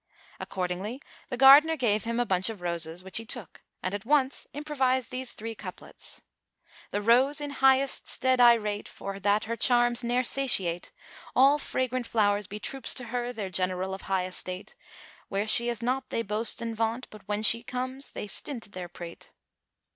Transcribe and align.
Accordingly 0.39 0.99
the 1.29 1.37
gardener 1.37 1.77
gave 1.77 2.05
him 2.05 2.19
a 2.19 2.25
bunch 2.25 2.49
of 2.49 2.57
roses[FN#414] 2.59 3.03
which 3.03 3.17
he 3.17 3.25
took 3.27 3.61
and 3.83 3.93
at 3.93 4.03
once 4.03 4.47
improvised 4.51 5.11
these 5.11 5.31
three 5.31 5.53
couplets, 5.53 6.23
"The 6.89 7.03
Rose 7.03 7.39
in 7.39 7.51
highest 7.51 8.09
stead 8.09 8.39
I 8.41 8.55
rate 8.55 8.89
* 8.89 8.89
For 8.97 9.19
that 9.19 9.43
her 9.43 9.55
charms 9.55 10.03
ne'er 10.03 10.23
satiate; 10.23 10.91
All 11.35 11.59
fragrant 11.59 12.07
flow'rs 12.07 12.47
be 12.47 12.59
troops 12.59 12.95
to 12.95 13.03
her 13.13 13.31
* 13.33 13.33
Their 13.33 13.51
general 13.51 13.93
of 13.93 14.01
high 14.09 14.25
estate: 14.25 14.75
Where 15.29 15.45
she 15.45 15.69
is 15.69 15.83
not 15.83 16.09
they 16.09 16.23
boast 16.23 16.63
and 16.63 16.75
vaunt; 16.75 17.07
* 17.09 17.09
But, 17.11 17.21
when 17.27 17.43
she 17.43 17.61
comes, 17.61 18.09
they 18.09 18.25
stint 18.25 18.71
their 18.71 18.89
prate." 18.89 19.31